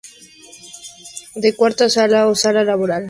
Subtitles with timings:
[1.41, 2.99] D.- Cuarta Sala o Sala Laboral y Previsional.